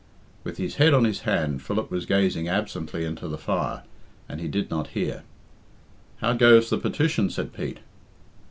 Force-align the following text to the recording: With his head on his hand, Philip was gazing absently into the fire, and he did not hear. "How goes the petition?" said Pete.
With 0.43 0.57
his 0.57 0.77
head 0.77 0.95
on 0.95 1.03
his 1.03 1.19
hand, 1.29 1.61
Philip 1.61 1.91
was 1.91 2.07
gazing 2.07 2.47
absently 2.47 3.05
into 3.05 3.27
the 3.27 3.37
fire, 3.37 3.83
and 4.27 4.41
he 4.41 4.47
did 4.47 4.71
not 4.71 4.87
hear. 4.97 5.21
"How 6.21 6.33
goes 6.33 6.71
the 6.71 6.79
petition?" 6.79 7.29
said 7.29 7.53
Pete. 7.53 7.81